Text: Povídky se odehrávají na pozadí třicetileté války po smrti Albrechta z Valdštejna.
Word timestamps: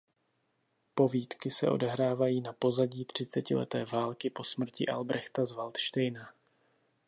Povídky 0.95 1.49
se 1.51 1.69
odehrávají 1.69 2.41
na 2.41 2.53
pozadí 2.53 3.05
třicetileté 3.05 3.85
války 3.85 4.29
po 4.29 4.43
smrti 4.43 4.87
Albrechta 4.87 5.45
z 5.45 5.51
Valdštejna. 5.51 6.33